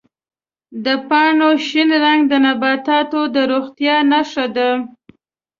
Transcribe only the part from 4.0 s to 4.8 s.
نښه ده.